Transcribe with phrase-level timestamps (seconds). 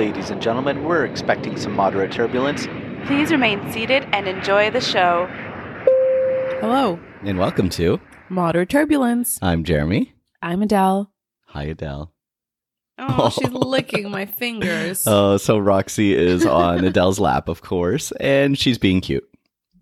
[0.00, 2.66] Ladies and gentlemen, we're expecting some moderate turbulence.
[3.04, 5.26] Please remain seated and enjoy the show.
[6.62, 8.00] Hello, And welcome to
[8.30, 9.38] Moderate Turbulence.
[9.42, 10.14] I'm Jeremy.
[10.40, 11.12] I'm Adele.
[11.48, 12.14] Hi, Adele.
[12.96, 18.58] Oh, she's licking my fingers Oh, so Roxy is on Adele's lap, of course, and
[18.58, 19.28] she's being cute.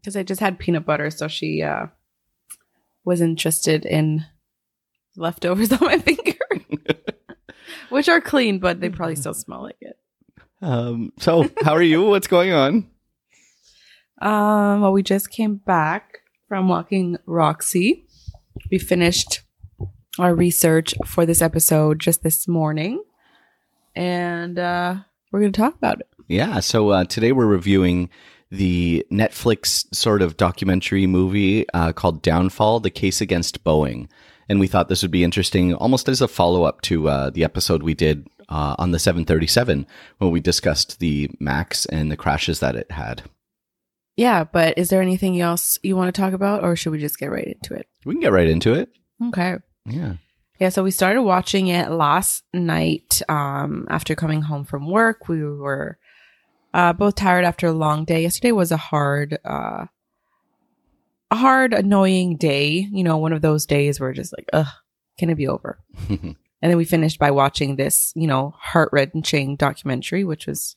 [0.00, 1.86] because I just had peanut butter, so she uh,
[3.04, 4.26] was interested in
[5.16, 6.34] leftovers on my finger,
[7.90, 9.94] which are clean, but they probably still smell like it.
[10.60, 12.02] Um, so how are you?
[12.02, 12.90] What's going on?
[14.20, 18.06] Um, well, we just came back from walking Roxy.
[18.70, 19.42] We finished
[20.18, 23.02] our research for this episode just this morning,
[23.94, 24.96] and uh,
[25.30, 26.08] we're going to talk about it.
[26.26, 28.10] Yeah, so uh, today we're reviewing
[28.50, 34.08] the Netflix sort of documentary movie uh, called Downfall: The Case Against Boeing,
[34.48, 37.44] and we thought this would be interesting, almost as a follow up to uh, the
[37.44, 39.86] episode we did uh, on the 737
[40.18, 43.22] when we discussed the Max and the crashes that it had.
[44.16, 47.18] Yeah, but is there anything else you want to talk about, or should we just
[47.18, 47.86] get right into it?
[48.04, 48.90] We can get right into it.
[49.28, 49.58] Okay.
[49.86, 50.14] Yeah.
[50.58, 55.28] Yeah, so we started watching it last night um, after coming home from work.
[55.28, 55.98] We were
[56.74, 58.22] uh, both tired after a long day.
[58.22, 59.86] Yesterday was a hard, uh,
[61.30, 62.88] a hard, annoying day.
[62.90, 64.66] You know, one of those days where just like, ugh,
[65.16, 65.78] can it be over?
[66.60, 70.74] and then we finished by watching this, you know, heart wrenching documentary, which was,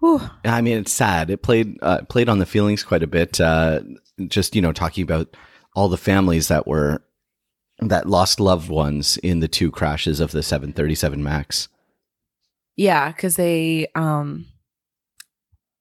[0.00, 1.30] whew, I mean, it's sad.
[1.30, 3.40] It played uh, played on the feelings quite a bit.
[3.40, 3.80] Uh,
[4.26, 5.36] just you know, talking about
[5.74, 7.02] all the families that were
[7.78, 11.68] that lost loved ones in the two crashes of the 737 Max.
[12.76, 14.46] Yeah, because they, um,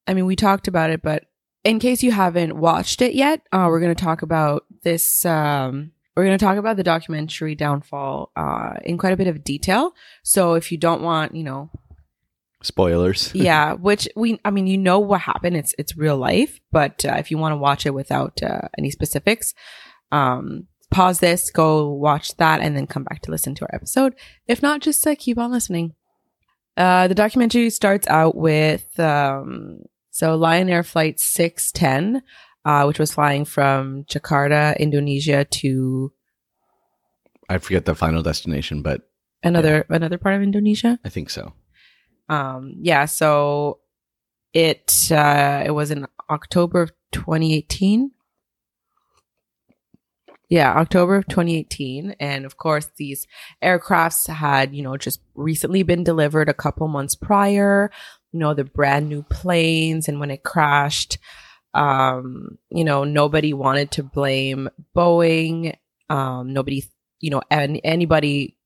[0.08, 1.26] I mean, we talked about it, but
[1.64, 5.26] in case you haven't watched it yet, uh, we're going to talk about this.
[5.26, 9.44] Um, we're going to talk about the documentary Downfall uh, in quite a bit of
[9.44, 9.94] detail.
[10.24, 11.70] So if you don't want, you know,
[12.64, 13.32] Spoilers.
[13.36, 15.58] yeah, which we, I mean, you know what happened.
[15.58, 18.92] It's it's real life, but uh, if you want to watch it without uh, any
[18.92, 19.56] specifics,
[20.12, 24.14] um, pause this, go watch that, and then come back to listen to our episode.
[24.48, 25.96] If not, just uh, keep on listening.
[26.78, 32.22] Uh, the documentary starts out with um, so Lion Air Flight 610,
[32.66, 36.12] uh, which was flying from Jakarta, Indonesia to
[37.50, 39.02] I forget the final destination, but
[39.44, 41.00] another another part of Indonesia.
[41.04, 41.54] I think so.
[42.30, 43.80] Um, yeah, so
[44.54, 48.12] it uh, it was in October of 2018.
[50.48, 53.28] Yeah, October of 2018, and of course these
[53.62, 57.92] aircrafts had you know just recently been delivered a couple months prior.
[58.32, 61.18] You know the brand new planes, and when it crashed,
[61.74, 65.76] um, you know nobody wanted to blame Boeing.
[66.10, 66.84] Um, nobody,
[67.20, 68.58] you know, and anybody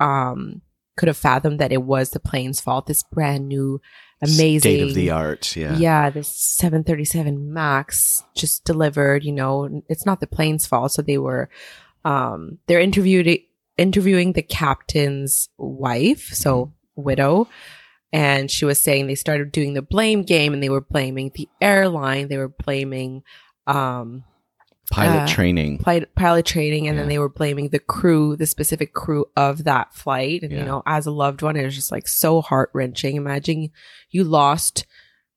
[0.00, 0.62] um
[0.96, 2.86] could have fathomed that it was the plane's fault.
[2.86, 3.80] This brand new,
[4.20, 5.56] amazing, state of the art.
[5.56, 5.76] Yeah.
[5.76, 9.24] yeah, this 737 Max just delivered.
[9.24, 10.92] You know, it's not the plane's fault.
[10.92, 11.48] So they were,
[12.04, 13.38] um, they're interviewed
[13.78, 17.48] interviewing the captain's wife, so widow,
[18.12, 21.48] and she was saying they started doing the blame game, and they were blaming the
[21.60, 22.28] airline.
[22.28, 23.22] They were blaming,
[23.66, 24.24] um,
[24.90, 25.78] Pilot Uh, training.
[25.78, 29.94] pilot, pilot training and then they were blaming the crew the specific crew of that
[29.94, 30.58] flight and Yeah.
[30.58, 33.70] you know as a loved one it was just like so heart-wrenching imagine
[34.10, 34.84] you lost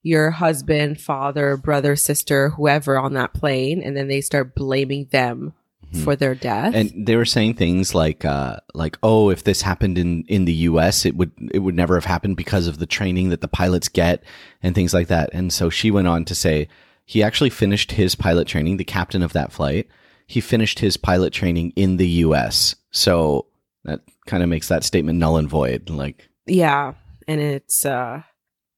[0.02, 5.54] your husband father brother sister whoever on that plane and then they start blaming them
[5.96, 6.04] Mhm.
[6.04, 6.74] for their death.
[6.74, 10.52] And they were saying things like uh like oh if this happened in in the
[10.70, 13.88] US it would it would never have happened because of the training that the pilots
[13.88, 14.22] get
[14.62, 15.30] and things like that.
[15.32, 16.68] And so she went on to say
[17.04, 19.88] he actually finished his pilot training the captain of that flight.
[20.26, 23.46] He finished his pilot training in the US so
[23.84, 26.28] that kind of makes that statement null and void like.
[26.46, 26.94] Yeah.
[27.28, 28.22] And it's uh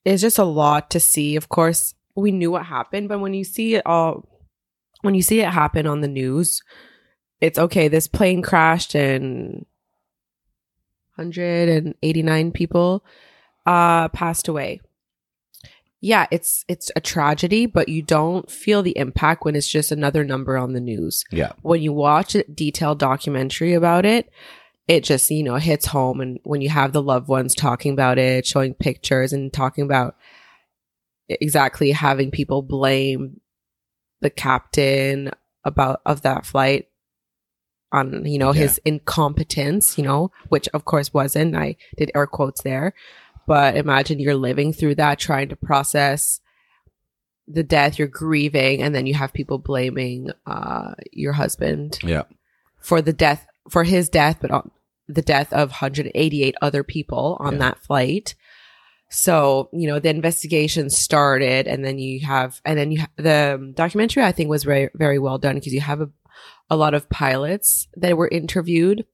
[0.05, 1.37] it's just a lot to see.
[1.37, 4.27] Of course we knew what happened but when you see it all
[5.03, 6.61] when you see it happen on the news
[7.41, 9.67] it's okay this plane crashed and
[11.17, 13.05] 189 people
[13.67, 14.81] uh passed away.
[16.01, 20.25] Yeah it's it's a tragedy but you don't feel the impact when it's just another
[20.25, 21.25] number on the news.
[21.31, 21.53] Yeah.
[21.63, 24.31] When you watch a detailed documentary about it,
[24.89, 26.21] it just, you know, hits home.
[26.21, 30.17] And when you have the loved ones talking about it, showing pictures and talking about
[31.29, 33.41] exactly having people blame
[34.21, 35.31] the captain
[35.63, 36.89] about of that flight
[37.93, 38.63] on, you know, Yeah.
[38.63, 41.57] his incompetence, you know, which of course wasn't.
[41.57, 42.93] I did air quotes there.
[43.47, 46.41] But imagine you're living through that, trying to process
[47.47, 52.25] the death, you're grieving, and then you have people blaming uh, your husband yeah
[52.79, 54.71] for the death, for his death, but on
[55.09, 57.59] the death of 188 other people on Yeah.
[57.61, 58.35] that flight.
[59.11, 63.73] So, you know, the investigation started and then you have, and then you, ha- the
[63.75, 66.11] documentary I think was very, very well done because you have a,
[66.71, 69.05] a lot of pilots that were interviewed.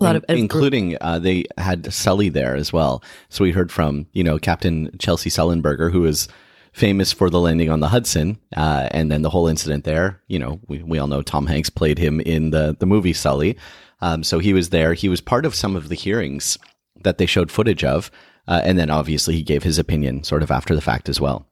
[0.00, 3.02] A lot In- of, including uh, they had Sully there as well.
[3.28, 6.28] So we heard from you know Captain Chesley Sullenberger, who is
[6.72, 10.20] famous for the landing on the Hudson, uh, and then the whole incident there.
[10.28, 13.56] You know, we, we all know Tom Hanks played him in the the movie Sully.
[14.02, 14.92] Um, so he was there.
[14.92, 16.58] He was part of some of the hearings
[17.02, 18.10] that they showed footage of,
[18.46, 21.46] uh, and then obviously he gave his opinion sort of after the fact as well.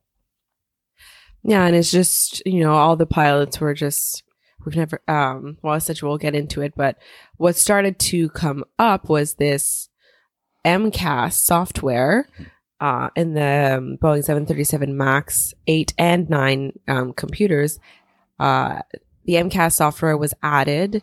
[1.42, 4.22] Yeah, and it's just you know all the pilots were just
[4.64, 6.98] we've never um well essentially we'll get into it, but
[7.36, 9.88] what started to come up was this
[10.64, 12.28] MCAS software
[12.80, 17.78] uh in the um, Boeing 737 Max 8 and 9 um, computers.
[18.38, 18.80] Uh
[19.24, 21.02] the MCAS software was added.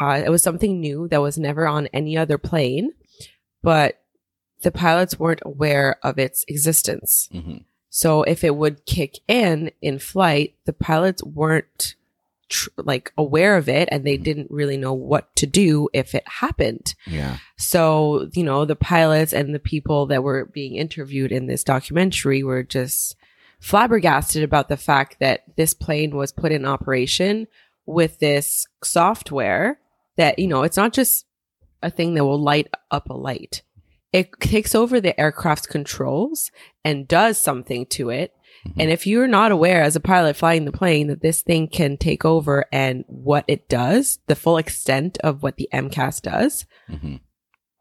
[0.00, 2.92] Uh, it was something new that was never on any other plane,
[3.62, 4.00] but
[4.62, 7.28] the pilots weren't aware of its existence.
[7.34, 7.64] Mhm.
[7.90, 11.96] So if it would kick in in flight, the pilots weren't
[12.50, 14.24] tr- like aware of it and they mm-hmm.
[14.24, 16.94] didn't really know what to do if it happened.
[17.06, 21.64] Yeah, So, you know, the pilots and the people that were being interviewed in this
[21.64, 23.16] documentary were just
[23.60, 27.46] flabbergasted about the fact that this plane was put in operation
[27.86, 29.78] with this software
[30.16, 31.26] that, you know, it's not just
[31.82, 33.62] a thing that will light up a light.
[34.12, 36.50] It takes over the aircraft's controls
[36.84, 38.34] and does something to it.
[38.78, 41.96] And if you're not aware as a pilot flying the plane that this thing can
[41.96, 47.16] take over and what it does, the full extent of what the MCAS does, hmm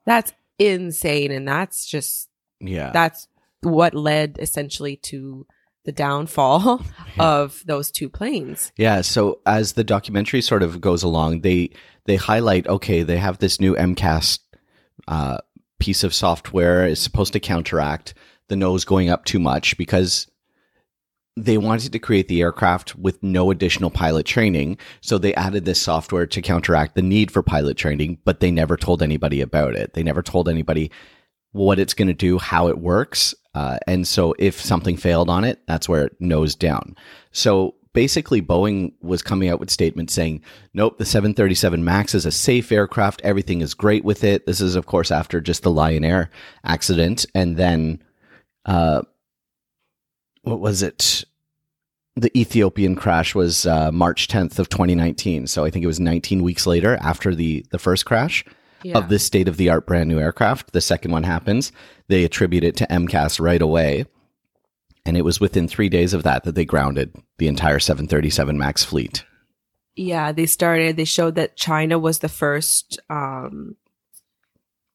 [0.05, 1.31] that's insane.
[1.31, 2.29] And that's just,
[2.59, 2.89] yeah.
[2.91, 3.27] that's
[3.61, 5.45] what led essentially to
[5.85, 6.81] the downfall
[7.19, 8.71] of those two planes.
[8.77, 11.71] Yeah, so as the documentary sort of goes along, they
[12.05, 14.39] they highlight okay, they have this new MCAS
[15.07, 15.37] uh,
[15.79, 18.13] piece of software is supposed to counteract
[18.49, 20.27] the nose going up too much because
[21.43, 25.81] they wanted to create the aircraft with no additional pilot training, so they added this
[25.81, 29.93] software to counteract the need for pilot training, but they never told anybody about it.
[29.93, 30.91] They never told anybody
[31.51, 33.33] what it's going to do, how it works.
[33.55, 36.95] Uh, and so if something failed on it, that's where it nosed down.
[37.31, 40.43] So basically, Boeing was coming out with statements saying,
[40.73, 43.21] nope, the 737 MAX is a safe aircraft.
[43.23, 44.45] Everything is great with it.
[44.45, 46.29] This is, of course, after just the Lion Air
[46.63, 47.25] accident.
[47.33, 48.03] And then,
[48.65, 49.01] uh,
[50.43, 51.25] what was it?
[52.19, 55.47] The Ethiopian crash was uh, March 10th of 2019.
[55.47, 58.43] So I think it was 19 weeks later after the, the first crash
[58.93, 60.73] of this state of the art brand new aircraft.
[60.73, 61.71] The second one happens.
[62.07, 64.05] They attribute it to MCAS right away.
[65.05, 68.83] And it was within three days of that that they grounded the entire 737 MAX
[68.83, 69.23] fleet.
[69.95, 73.75] Yeah, they started, they showed that China was the first um,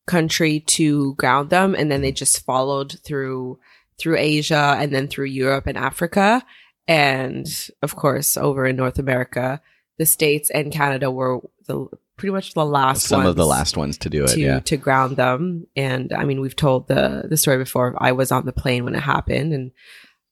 [0.06, 1.74] country to ground them.
[1.74, 3.58] And then they just followed through
[3.96, 6.44] through Asia and then through Europe and Africa.
[6.86, 7.46] And
[7.82, 9.60] of course, over in North America,
[9.98, 11.86] the States and Canada were the
[12.16, 14.28] pretty much the last Some of the last ones to do it.
[14.28, 14.60] to yeah.
[14.60, 15.66] to ground them.
[15.76, 17.94] And I mean, we've told the the story before.
[17.98, 19.72] I was on the plane when it happened, and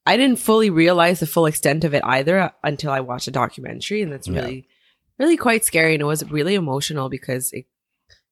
[0.04, 3.32] I didn't fully realize the full extent of it either uh, until I watched a
[3.32, 4.40] documentary, and that's Yeah.
[4.42, 4.68] really
[5.18, 5.94] really quite scary.
[5.94, 7.66] And it was really emotional because it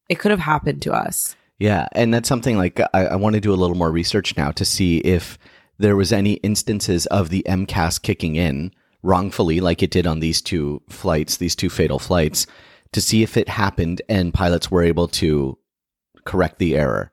[0.08, 1.37] it could have happened to us.
[1.58, 4.50] Yeah, and that's something like I, I want to do a little more research now
[4.52, 5.38] to see if
[5.80, 8.72] there was any instances of the MCAS kicking in
[9.02, 12.46] wrongfully, like it did on these two flights, these two fatal flights,
[12.92, 15.56] to see if it happened and pilots were able to
[16.26, 17.10] correct the error.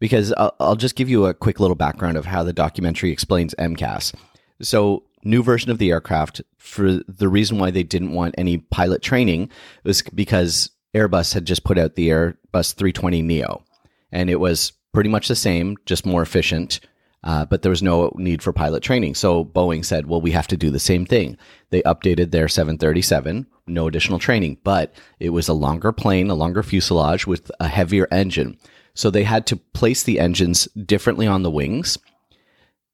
[0.00, 3.54] Because I'll, I'll just give you a quick little background of how the documentary explains
[3.54, 4.12] MCAS.
[4.60, 9.02] So, new version of the aircraft, for the reason why they didn't want any pilot
[9.02, 9.48] training
[9.84, 13.62] was because Airbus had just put out the Airbus 320 Neo,
[14.10, 16.80] and it was pretty much the same, just more efficient.
[17.24, 19.14] Uh, but there was no need for pilot training.
[19.14, 21.36] So Boeing said, well, we have to do the same thing.
[21.70, 26.62] They updated their 737, no additional training, but it was a longer plane, a longer
[26.64, 28.58] fuselage with a heavier engine.
[28.94, 31.96] So they had to place the engines differently on the wings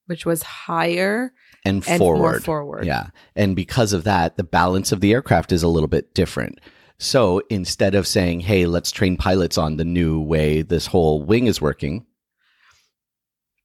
[0.06, 1.32] Which was higher
[1.64, 2.44] and, and more forward.
[2.44, 2.84] forward.
[2.86, 3.08] Yeah.
[3.34, 6.60] And because of that, the balance of the aircraft is a little bit different.
[6.98, 11.46] So instead of saying, hey, let's train pilots on the new way this whole wing
[11.46, 12.04] is working,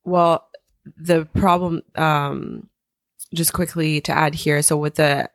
[0.05, 0.47] Well,
[0.85, 2.69] the problem, um,
[3.33, 4.61] just quickly to add here.
[4.61, 5.29] So with the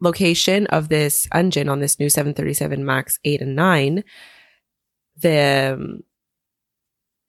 [0.00, 4.04] location of this engine on this new 737 Max 8 and 9,
[5.16, 6.02] the um,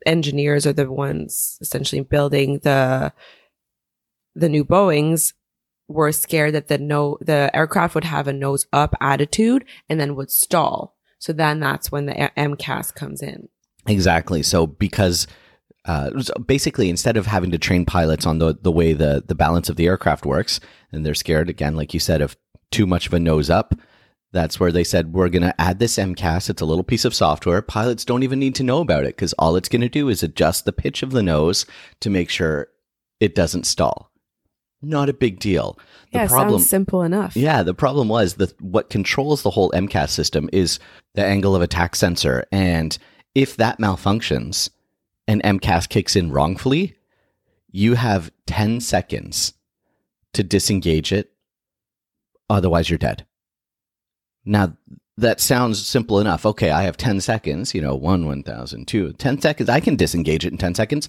[0.06, 3.14] engineers are the ones essentially building the
[4.34, 5.34] the new Boeings
[5.88, 10.16] were scared that the no the aircraft would have a nose up attitude and then
[10.16, 10.96] would stall.
[11.20, 13.50] So then that's when the MCAS comes in.
[13.86, 14.42] Exactly.
[14.42, 15.28] So because
[15.86, 16.12] uh,
[16.46, 19.76] basically instead of having to train pilots on the the way the the balance of
[19.76, 20.60] the aircraft works,
[20.92, 22.38] and they're scared again, like you said, of
[22.72, 23.74] too much of a nose up.
[24.34, 26.50] That's where they said we're going to add this MCAS.
[26.50, 27.62] It's a little piece of software.
[27.62, 30.24] Pilots don't even need to know about it because all it's going to do is
[30.24, 31.66] adjust the pitch of the nose
[32.00, 32.70] to make sure
[33.20, 34.10] it doesn't stall.
[34.82, 35.78] Not a big deal.
[36.12, 37.36] The yeah, problem, sounds simple enough.
[37.36, 40.80] yeah, the problem was that what controls the whole MCAS system is
[41.14, 42.46] the angle of attack sensor.
[42.52, 42.98] And
[43.36, 44.70] if that malfunctions
[45.28, 46.96] and MCAS kicks in wrongfully,
[47.70, 49.54] you have 10 seconds
[50.34, 51.32] to disengage it.
[52.50, 53.26] Otherwise, you're dead.
[54.44, 54.76] Now,
[55.18, 56.46] that sounds simple enough.
[56.46, 59.70] Okay, I have 10 seconds, you know, one, 1,000, two, 10 seconds.
[59.70, 61.08] I can disengage it in 10 seconds.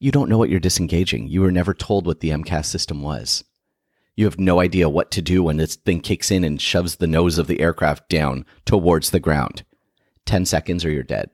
[0.00, 1.28] You don't know what you're disengaging.
[1.28, 3.44] You were never told what the MCAS system was.
[4.16, 7.06] You have no idea what to do when this thing kicks in and shoves the
[7.06, 9.64] nose of the aircraft down towards the ground.
[10.26, 11.30] 10 seconds or you're dead.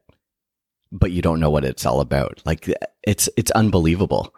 [0.91, 2.41] But you don't know what it's all about.
[2.47, 2.69] Like
[3.03, 4.35] it's it's unbelievable.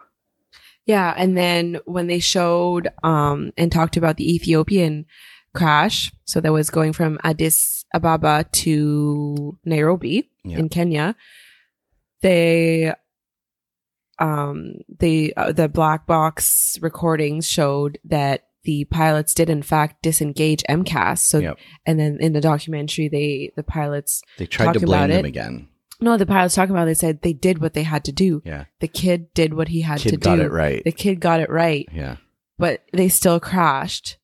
[0.85, 5.05] Yeah, and then when they showed um and talked about the Ethiopian
[5.53, 10.57] crash, so that was going from Addis Ababa to Nairobi Yeah.
[10.59, 11.15] in Kenya,
[12.21, 12.93] they
[14.19, 20.63] um they uh, the black box recordings showed that the pilots did in fact disengage
[20.69, 21.19] MCAS.
[21.19, 21.57] So Yep.
[21.85, 25.29] and then in the documentary they the pilots They tried to blame about them it.
[25.29, 25.67] again.
[26.01, 28.41] No the pilots talking about they said they did what they had to do.
[28.45, 28.65] Yeah.
[28.79, 30.09] The kid did what he had to do.
[30.11, 30.83] Kid got it right.
[30.83, 32.17] The kid got it right Yeah.
[32.57, 34.17] but they still crashed.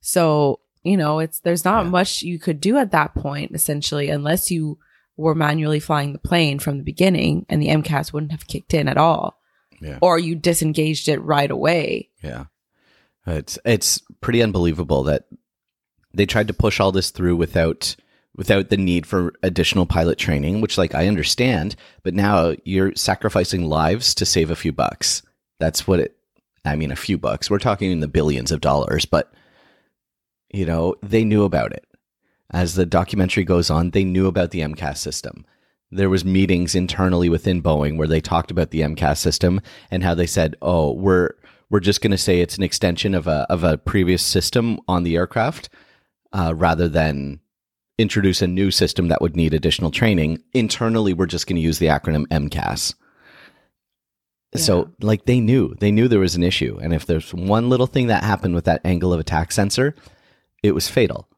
[0.00, 1.90] So, you know, it's there's not Yeah.
[1.90, 4.78] much you could do at that point essentially unless you
[5.16, 8.88] were manually flying the plane from the beginning and the MCAS wouldn't have kicked in
[8.88, 9.38] at all
[9.80, 9.98] Yeah.
[10.00, 12.08] or you disengaged it right away.
[12.22, 12.44] Yeah.
[13.26, 15.24] It's it's pretty unbelievable that
[16.14, 17.94] they tried to push all this through without
[18.40, 23.68] without the need for additional pilot training, which like I understand, but now you're sacrificing
[23.68, 25.20] lives to save a few bucks.
[25.58, 26.16] That's what it
[26.64, 27.50] I mean a few bucks.
[27.50, 29.30] We're talking in the billions of dollars, but
[30.54, 31.84] you know, they knew about it.
[32.50, 35.44] As the documentary goes on, they knew about the MCAS system.
[35.90, 40.14] There was meetings internally within Boeing where they talked about the MCAS system and how
[40.14, 41.34] they said, "Oh, we're
[41.68, 45.02] we're just going to say it's an extension of a of a previous system on
[45.02, 45.68] the aircraft,
[46.32, 47.40] uh, rather than
[48.00, 50.42] introduce a new system that would need additional training.
[50.52, 52.94] Internally, we're just going to use the acronym MCAS."
[54.56, 57.86] So, like, they knew they knew there was an issue, and if there's one little
[57.86, 59.94] thing that happened with that angle of attack sensor,
[60.62, 61.28] it was fatal.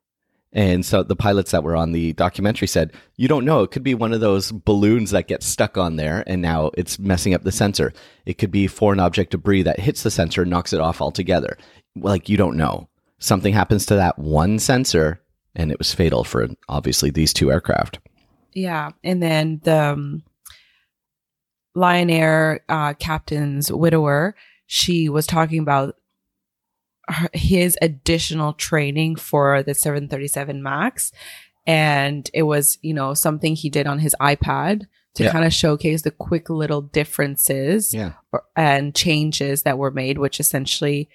[0.53, 3.63] And so the pilots that were on the documentary said, You don't know.
[3.63, 6.99] It could be one of those balloons that gets stuck on there and now it's
[6.99, 7.93] messing up the sensor.
[8.27, 11.57] It could be foreign object debris that hits the sensor and knocks it off altogether.
[11.97, 12.89] Like, you don't know.
[13.19, 15.23] Something happens to that one sensor
[15.55, 17.99] and it was fatal for obviously these two aircraft.
[18.55, 18.91] Yeah.
[19.03, 20.23] And then the um,
[21.75, 24.35] Lion Air uh, captain's widower,
[24.67, 25.97] she was talking about
[27.09, 31.13] her, his additional training for the 737 MAX.
[31.67, 35.33] And it was, you know, something he did on his iPad to Yeah.
[35.33, 38.13] kind of showcase the quick little differences Yeah.
[38.33, 41.09] or, and changes that were made, which essentially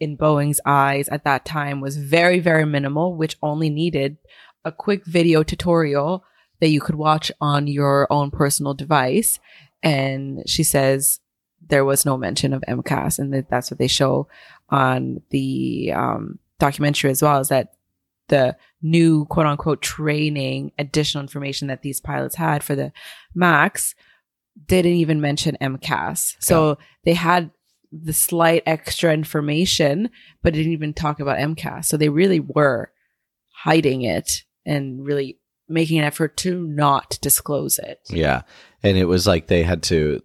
[0.00, 4.16] in Boeing's eyes at that time was very, very minimal, which only needed
[4.64, 6.24] a quick video tutorial
[6.60, 9.38] that you could watch on your own personal device.
[9.82, 11.20] And she says
[11.68, 14.28] there was no mention of MCAS, and that that's what they show
[14.70, 17.40] on the um, documentary as well.
[17.40, 17.74] Is that
[18.28, 22.92] the new quote unquote training, additional information that these pilots had for the
[23.34, 23.94] Max
[24.66, 26.36] didn't even mention MCAS.
[26.38, 27.50] So they had
[28.02, 30.10] the slight extra information,
[30.42, 31.86] but didn't even talk about MCAS.
[31.86, 32.90] So they really were
[33.52, 38.00] hiding it and really making an effort to not disclose it.
[38.10, 38.42] Yeah.
[38.82, 40.20] And it was like they had to,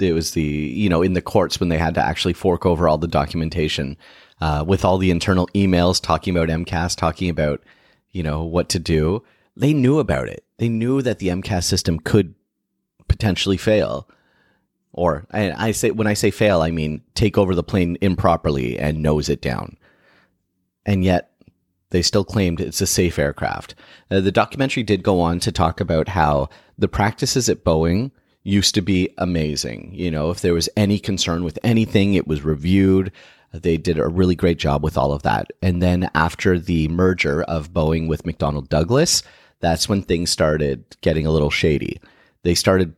[0.00, 2.88] it was the, you know, in the courts when they had to actually fork over
[2.88, 3.96] all the documentation
[4.40, 7.62] uh, with all the internal emails talking about MCAS, talking about,
[8.10, 9.22] you know, what to do.
[9.56, 10.44] They knew about it.
[10.58, 12.34] They knew that the MCAS system could
[13.08, 14.08] potentially fail.
[14.94, 19.02] Or I, say, when I say fail, I mean take over the plane improperly and
[19.02, 19.76] nose it down.
[20.86, 21.32] And yet
[21.90, 23.74] they still claimed it's a safe aircraft.
[24.10, 26.48] Uh, the documentary did go on to talk about how
[26.78, 28.10] the practices at Boeing
[28.44, 29.90] used to be amazing.
[29.94, 33.10] You know, if there was any concern with anything, it was reviewed.
[33.52, 35.50] They did a really great job with all of that.
[35.62, 39.22] And then after the merger of Boeing with McDonnell Douglas,
[39.60, 42.00] that's when things started getting a little shady.
[42.42, 42.94] They started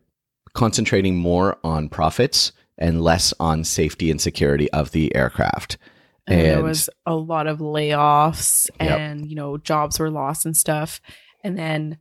[0.56, 5.78] concentrating more on profits and less on safety and security of the aircraft.
[6.26, 8.98] And, there was a lot of layoffs Yep.
[8.98, 11.00] and, you know, jobs were lost and stuff.
[11.44, 11.98] And then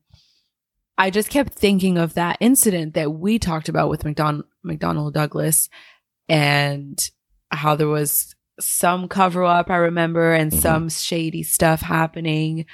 [0.97, 5.69] I just kept thinking of that incident that we talked about with McDon- McDonnell Douglas
[6.27, 6.97] and
[7.51, 10.59] how there was some cover up, I remember, and Mhm.
[10.61, 12.65] some shady stuff happening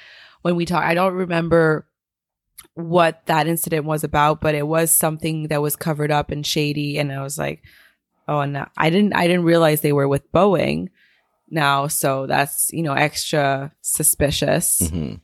[0.44, 0.86] when we talked.
[0.86, 1.88] I don't remember
[2.75, 6.98] what that incident was about, but it was something that was covered up and shady.
[6.98, 7.63] And I was like,
[8.28, 10.88] oh, no, I didn't, I didn't realize they were with Boeing
[11.50, 11.88] now.
[11.88, 14.82] So that's, you know, extra suspicious.
[14.82, 15.20] Mhm.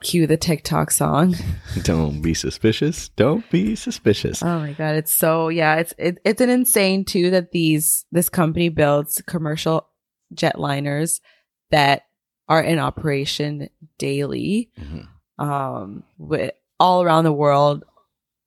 [0.00, 1.36] Cue the TikTok song.
[1.84, 3.08] Don't be suspicious.
[3.10, 4.42] Don't be suspicious.
[4.42, 8.28] Oh my god, it's so yeah, it's it, it's an insane too that these this
[8.28, 9.86] company builds commercial
[10.34, 11.20] jetliners
[11.70, 12.02] that
[12.48, 13.68] are in operation
[13.98, 15.06] daily, Mhm.
[15.42, 17.84] Um, with all around the world.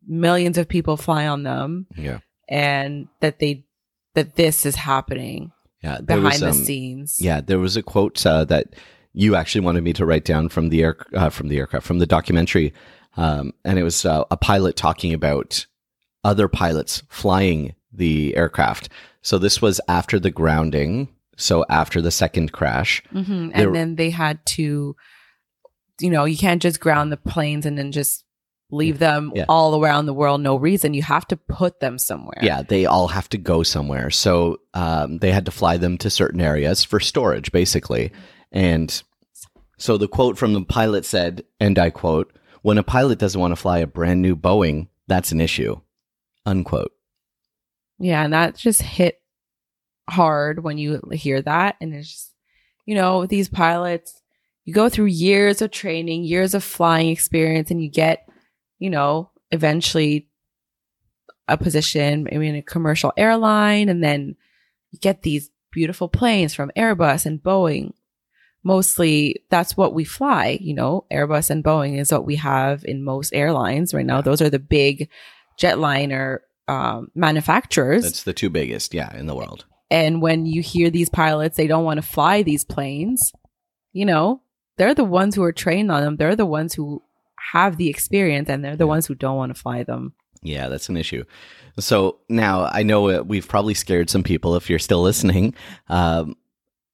[0.07, 2.19] Millions of people fly on them, Yeah.
[2.47, 3.65] and that they
[4.13, 5.99] that this is happening Yeah.
[5.99, 7.17] behind was, the um, scenes.
[7.19, 8.75] Yeah, there was a quote uh, that
[9.13, 11.97] you actually wanted me to write down from the air uh, from the aircraft from
[11.97, 12.71] the documentary,
[13.17, 15.65] um, and it was uh, a pilot talking about
[16.23, 18.89] other pilots flying the aircraft.
[19.23, 23.01] So this was after the grounding, so after the second crash.
[23.11, 24.95] hmm There- And then they had to,
[25.99, 28.23] you know, you can't just ground the planes and then just
[28.71, 29.45] leave them Yeah.
[29.47, 30.93] all around the world, no reason.
[30.93, 32.39] You have to put them somewhere.
[32.41, 34.09] Yeah, they all have to go somewhere.
[34.09, 38.11] So um, they had to fly them to certain areas for storage, basically.
[38.51, 39.01] And
[39.77, 42.33] so the quote from the pilot said, and I quote,
[42.63, 45.79] when a pilot doesn't want to fly a brand new Boeing, that's an issue.
[46.45, 46.91] Unquote.
[47.99, 48.23] Yeah.
[48.23, 49.21] And that just hit
[50.09, 51.75] hard when you hear that.
[51.79, 52.31] And it's just,
[52.85, 54.21] you know, these pilots,
[54.65, 58.27] you go through years of training, years of flying experience, and you get,
[58.79, 60.27] you know, eventually
[61.48, 64.36] a position, maybe in a commercial airline, and then
[64.91, 67.93] you get these beautiful planes from Airbus and Boeing.
[68.63, 73.03] Mostly that's what we fly, you know, Airbus and Boeing is what we have in
[73.03, 74.22] most airlines right now.
[74.22, 75.10] Those are the big
[75.62, 78.03] jetliner um, manufacturers.
[78.03, 79.66] That's the two biggest, yeah, in the world.
[79.92, 83.31] And when you hear these pilots, they don't want to fly these planes.
[83.94, 84.42] You know,
[84.77, 86.18] they're the ones who are trained on them.
[86.18, 87.01] They're the ones who
[87.53, 90.14] have the experience and they're the ones who don't want to fly them.
[90.42, 91.24] Yeah, that's an issue.
[91.79, 95.55] So now I know uh, we've probably scared some people if you're still listening.
[95.90, 96.35] Um,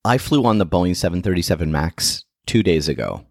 [0.05, 3.25] I flew on the Boeing 737 MAX two days ago.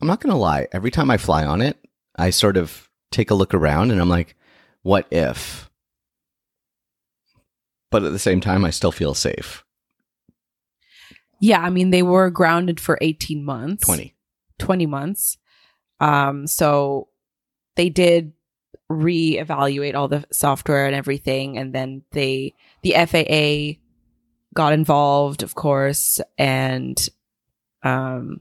[0.00, 0.68] I'm not going to lie.
[0.72, 1.78] Every time I fly on it,
[2.16, 4.36] I sort of take a look around and I'm like,
[4.82, 5.70] what if?
[7.90, 9.64] But at the same time, I still feel safe.
[11.40, 13.84] Yeah, I mean, they were grounded for 18 months.
[13.84, 14.14] 20.
[14.58, 15.36] 20 months.
[16.00, 17.08] Um, so
[17.76, 18.32] they did
[18.90, 23.80] reevaluate all the software and everything, and then they the FAA
[24.54, 27.08] got involved, of course, and
[27.82, 28.40] um,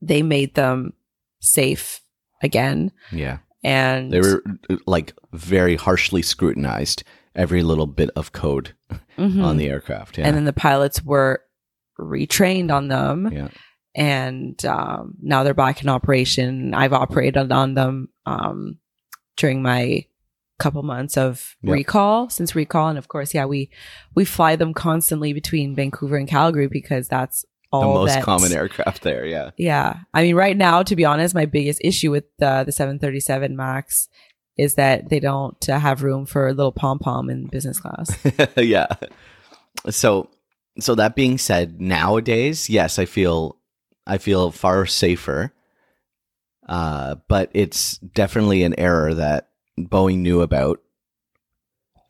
[0.00, 0.92] they made them
[1.40, 2.00] safe
[2.42, 2.90] again.
[3.12, 3.38] Yeah.
[3.62, 4.42] And They were
[4.86, 7.02] like very harshly scrutinized
[7.34, 8.74] every little bit of code
[9.18, 9.42] Mhm.
[9.44, 10.18] on the aircraft.
[10.18, 10.26] Yeah.
[10.26, 11.42] and then the pilots were
[11.98, 13.28] retrained on them.
[13.32, 13.48] yeah.
[13.94, 16.74] and um, now they're back in operation.
[16.74, 18.78] I've operated on them um,
[19.36, 20.04] during my
[20.58, 21.72] couple months of Yep.
[21.74, 23.70] recall since recall, and of course, yeah, we
[24.14, 28.52] we fly them constantly between Vancouver and Calgary because that's all the most that- common
[28.52, 29.26] aircraft there.
[29.26, 29.50] Yeah.
[29.58, 33.54] Yeah, I mean, right now, to be honest, my biggest issue with uh, the 737
[33.56, 34.08] Max
[34.56, 38.08] is that they don't uh, have room for a little pom pom in business class.
[38.56, 38.86] yeah.
[39.90, 40.30] So
[40.78, 43.56] so that being said, nowadays, yes, I feel
[44.06, 45.52] I feel far safer.
[46.68, 50.80] Uh, but it's definitely an error that Boeing knew about,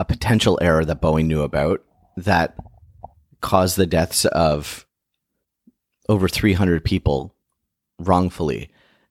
[0.00, 1.82] a potential error that Boeing knew about
[2.16, 2.56] that
[3.40, 4.86] caused the deaths of
[6.08, 7.34] over 300 people
[7.98, 8.70] wrongfully.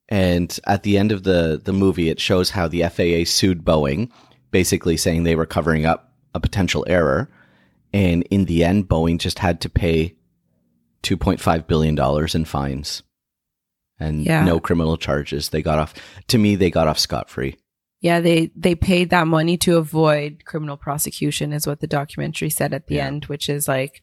[0.10, 4.10] And at the end of the, the movie, it shows how the FAA sued Boeing,
[4.52, 7.30] basically saying they were covering up a potential error.
[7.96, 10.16] And in the end, Boeing just had to pay
[11.04, 11.98] $2.5 billion
[12.36, 13.04] in fines
[13.98, 14.44] and Yeah.
[14.44, 15.48] no criminal charges.
[15.50, 15.94] They got off,
[16.28, 17.56] to me, they got off scot free.
[18.02, 22.74] Yeah, they they paid that money to avoid criminal prosecution, is what the documentary said
[22.74, 23.08] at the Yeah.
[23.08, 24.02] end, which is like,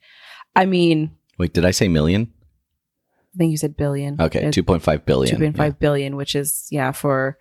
[0.56, 2.32] I mean, Wait, did I say million?
[3.34, 4.18] I think you said billion.
[4.18, 5.36] Okay, It- 2.5 billion.
[5.36, 7.36] 2.5 billion, which is yeah for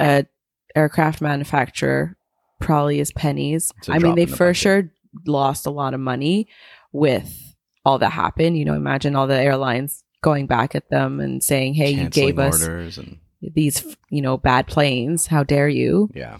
[0.00, 0.26] a
[0.74, 2.16] aircraft manufacturer
[2.62, 3.72] probably is pennies.
[3.88, 4.92] I mean, they the for sure
[5.26, 6.48] lost a lot of money
[6.92, 8.56] with all that happened.
[8.56, 12.38] You know, imagine all the airlines going back at them and saying, "Hey, you gave
[12.38, 15.26] us and these, you know, bad planes.
[15.26, 16.38] How dare you?" yeah.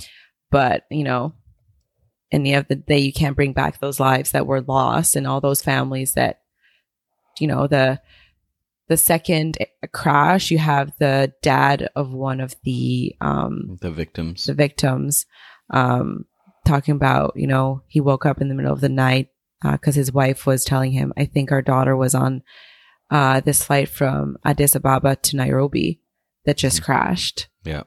[0.51, 1.35] but you know
[2.31, 5.17] in the end of the day you can't bring back those lives that were lost
[5.17, 6.41] and all those families that
[7.39, 8.01] you know the
[8.93, 9.57] the second
[9.93, 14.45] crash, you have the dad of one of the um, The victims.
[14.45, 15.25] the victims
[15.73, 16.25] um,
[16.67, 19.29] talking about, you know, he woke up in the middle of the night
[19.63, 22.43] because his wife was telling him, I think our daughter was on
[23.11, 26.01] uh, this flight from Addis Ababa to Nairobi
[26.45, 27.49] that just crashed.
[27.65, 27.83] Yeah.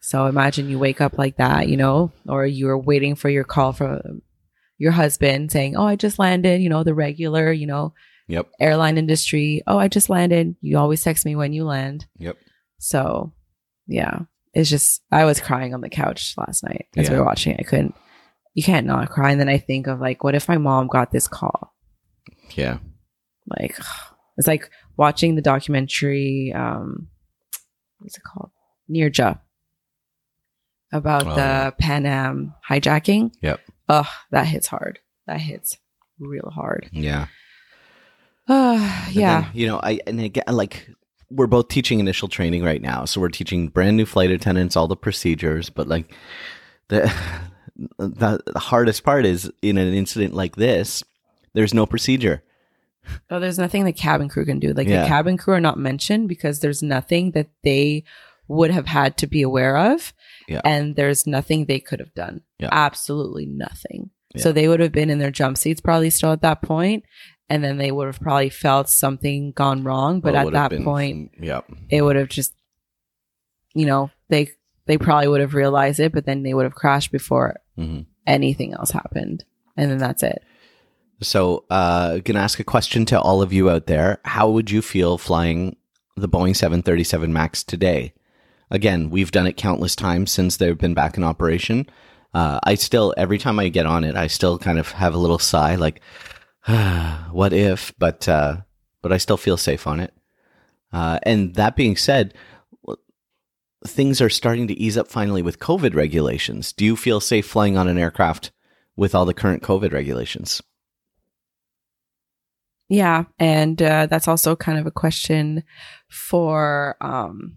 [0.00, 3.72] So imagine you wake up like that, you know, or you're waiting for your call
[3.72, 4.22] from
[4.78, 7.94] your husband saying, Oh, I just landed, you know, the regular, you know,
[8.28, 8.48] Yep.
[8.60, 9.62] airline industry.
[9.66, 10.54] Oh, I just landed.
[10.60, 12.06] You always text me when you land.
[12.18, 12.36] Yep.
[12.78, 13.32] So,
[13.86, 14.20] yeah,
[14.54, 17.54] it's just I was crying on the couch last night as we were watching.
[17.54, 17.60] it.
[17.60, 17.94] I couldn't.
[18.54, 19.30] You can't not cry.
[19.30, 21.74] And then I think of like, what if my mom got this call?
[22.54, 22.78] Yeah.
[23.46, 23.78] Like,
[24.36, 26.52] it's like watching the documentary.
[26.54, 27.08] Um,
[27.98, 28.50] what's it called?
[28.90, 29.38] Neerja
[30.92, 31.70] about Oh, the yeah.
[31.70, 33.32] Pan Am hijacking.
[33.40, 33.60] Yep.
[33.88, 34.98] Ugh, that hits hard.
[35.26, 35.78] That hits
[36.18, 36.90] real hard.
[36.92, 37.28] Yeah.
[38.46, 39.42] Uh, yeah.
[39.42, 40.90] then, you know, I and again, like
[41.34, 44.88] we're both teaching initial training right now, so we're teaching brand new flight attendants all
[44.88, 45.70] the procedures.
[45.70, 46.14] But like
[46.88, 47.12] the
[47.98, 51.02] the, the hardest part is in an incident like this,
[51.54, 52.42] there's no procedure.
[53.30, 54.72] Oh, there's nothing the cabin crew can do.
[54.72, 55.02] Like Yeah.
[55.02, 58.04] the cabin crew are not mentioned because there's nothing that they
[58.46, 60.12] would have had to be aware of.
[60.48, 60.60] Yeah.
[60.64, 62.42] And there's nothing they could have done.
[62.58, 62.68] Yeah.
[62.70, 64.10] Absolutely nothing.
[64.36, 67.04] So they would have been in their jump seats probably still at that point,
[67.52, 70.20] And then they would have probably felt something gone wrong.
[70.20, 71.60] But Well, at that been- point, yeah,
[71.90, 72.54] it would have just,
[73.74, 74.48] you know, they
[74.86, 78.72] they probably would have realized it, but then they would have crashed before hmm anything
[78.72, 79.44] else happened.
[79.76, 80.42] And then that's it.
[81.20, 84.18] So, uh, gonna ask a question to all of you out there.
[84.24, 85.76] How would you feel flying
[86.16, 88.14] the Boeing 737 Max today?
[88.70, 91.86] Again, we've done it countless times since they've been back in operation.
[92.32, 95.18] Uh, I still, every time I get on it, I still kind of have a
[95.18, 96.00] little sigh, like,
[97.32, 97.92] what if?
[97.98, 98.58] But, uh,
[99.00, 100.14] but I still feel safe on it.
[100.92, 102.34] Uh, and that being said,
[103.86, 106.72] things are starting to ease up finally with COVID regulations.
[106.72, 108.52] Do you feel safe flying on an aircraft
[108.96, 110.62] with all the current COVID regulations?
[112.88, 115.64] Yeah, and uh, that's also kind of a question
[116.08, 117.56] for um,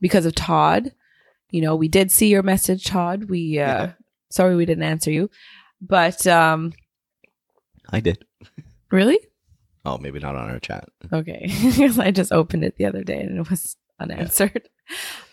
[0.00, 0.92] because of Todd.
[1.50, 3.24] You know, we did see your message, Todd.
[3.24, 3.92] We uh, Yeah.
[4.30, 5.30] sorry we didn't answer you,
[5.80, 6.72] but um,
[7.90, 8.24] I did.
[8.90, 9.18] Really
[9.84, 10.88] Oh, maybe not on our chat.
[11.12, 14.68] okay because I just opened it the other day and it was unanswered.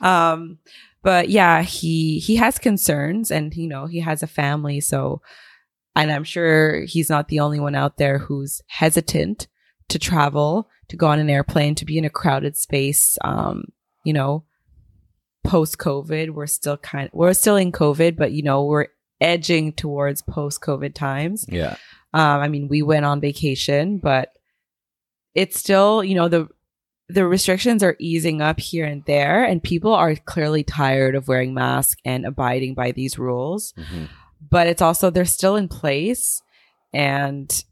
[0.02, 0.60] Um,
[1.02, 5.22] but yeah, he he has concerns, and you know he has a family, so
[5.96, 9.48] and I'm sure he's not the only one out there who's hesitant
[9.88, 13.18] to travel, to go on an airplane, to be in a crowded space.
[13.24, 13.66] Um,
[14.04, 14.44] you know,
[15.46, 18.88] post COVID, we're still kind we're still in COVID, but you know, we're
[19.22, 21.46] edging towards post COVID times.
[21.48, 21.78] Yeah.
[22.16, 24.30] Um, I mean, we went on vacation, but
[25.34, 26.48] it's still, you know, the
[27.10, 31.54] the restrictions are easing up here and there, and people are clearly tired of wearing
[31.54, 34.10] masks and abiding by these rules Mhm.
[34.50, 36.42] but it's also they're still in place
[36.94, 37.64] and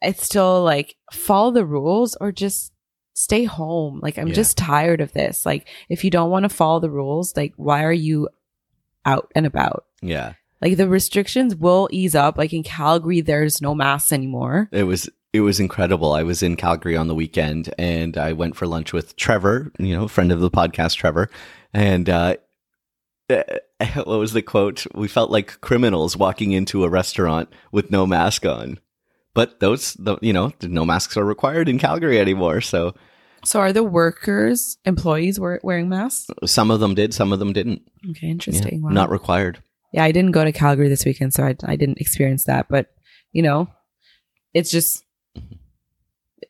[0.00, 2.72] it's still like follow the rules or just
[3.14, 4.34] stay home like i'm Yeah.
[4.34, 7.84] just tired of this like if you don't want to follow the rules like why
[7.84, 8.28] are you
[9.04, 10.32] out and about Yeah.
[10.62, 15.10] Like the restrictions will ease up like in calgary there's no masks anymore It was
[15.32, 16.12] it was incredible.
[16.12, 19.96] I was in Calgary on the weekend and I went for lunch with Trevor, you
[19.96, 21.30] know, friend of the podcast Trevor.
[21.72, 22.36] And uh
[23.28, 24.86] what was the quote?
[24.94, 28.78] We felt like criminals walking into a restaurant with no mask on.
[29.34, 32.60] But those, the, you know, no masks are required in Calgary anymore.
[32.60, 32.94] So
[33.44, 37.54] so are the workers employees were wearing masks some of them did, some of them
[37.54, 37.82] didn't.
[38.10, 38.90] okay Yeah, interesting wow.
[38.90, 39.62] Not required.
[39.92, 42.86] Yeah i didn't go to calgary this weekend so i, I didn't experience that but
[43.32, 43.68] you know
[44.54, 45.04] it's just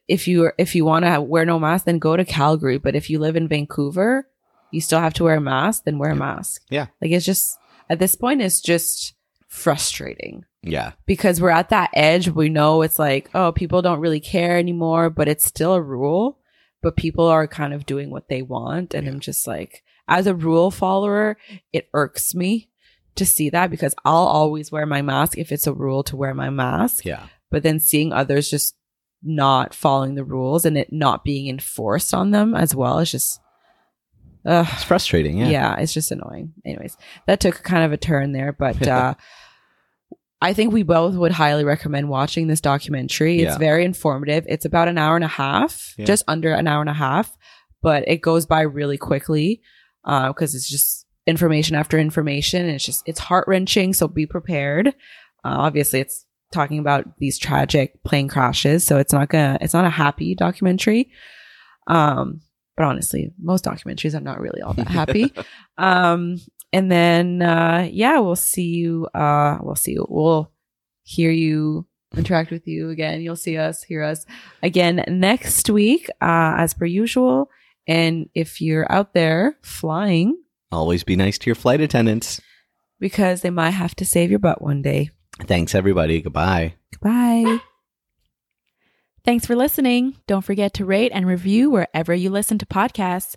[0.08, 3.08] if you if you want to wear no mask then go to calgary but if
[3.10, 4.28] you live in vancouver
[4.70, 6.86] you still have to wear a mask then wear a mask Yeah.
[7.00, 7.56] like it's just
[7.88, 9.14] at this point it's just
[9.48, 10.92] frustrating Yeah.
[11.06, 15.10] because we're at that edge we know it's like oh people don't really care anymore
[15.10, 16.38] but it's still a rule
[16.82, 19.12] but people are kind of doing what they want and Yeah.
[19.12, 21.36] i'm just like as a rule follower
[21.72, 22.70] it irks me
[23.16, 26.34] to see that because i'll always wear my mask if it's a rule to wear
[26.34, 27.26] my mask Yeah.
[27.50, 28.74] but then seeing others just
[29.22, 33.40] not following the rules and it not being enforced on them as well is just
[34.44, 35.38] uh, It's frustrating.
[35.38, 35.48] Yeah.
[35.50, 35.76] yeah.
[35.78, 36.52] it's just annoying.
[36.64, 36.96] Anyways,
[37.28, 39.14] that took kind of a turn there, but uh
[40.40, 43.42] I think we both would highly recommend watching this documentary.
[43.42, 43.58] It's Yeah.
[43.58, 44.44] very informative.
[44.48, 46.06] It's about an hour and a half, Yeah.
[46.06, 47.36] just under an hour and a half,
[47.80, 49.62] but it goes by really quickly
[50.04, 52.62] because it's just information after information.
[52.62, 53.92] And it's just it's heart wrenching.
[53.94, 54.88] So be prepared.
[55.44, 59.84] Uh, obviously, it's talking about these tragic plane crashes, so it's not gonna it's not
[59.84, 61.10] a happy documentary.
[61.86, 62.40] Um,
[62.76, 65.32] but honestly, most documentaries are not really all that happy.
[65.78, 66.36] um,
[66.72, 69.06] and then, uh, yeah, we'll see you.
[69.14, 70.06] Uh, we'll see you.
[70.08, 70.50] We'll
[71.02, 73.20] hear you, interact with you again.
[73.20, 74.24] You'll see us, hear us
[74.62, 77.50] again next week, uh, as per usual.
[77.86, 80.38] And if you're out there flying,
[80.72, 82.40] Always be nice to your flight attendants.
[82.98, 85.10] because they might have to save your butt one day.
[85.40, 86.20] Thanks, everybody.
[86.22, 86.74] Goodbye.
[86.92, 87.58] Goodbye.
[89.24, 90.16] Thanks for listening.
[90.26, 93.34] Don't forget to rate and review wherever you listen to podcasts.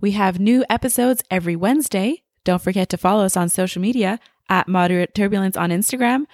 [0.00, 2.22] We have new episodes every Wednesday.
[2.44, 6.24] Don't forget to follow us on social media at Moderate Turbulence on Instagram,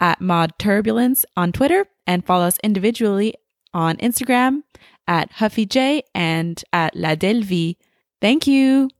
[0.00, 3.34] at Mod Turbulence on Twitter, and follow us individually
[3.74, 4.62] on Instagram
[5.06, 7.76] at Huffy J and at La Delvie.
[8.20, 8.90] Thank you.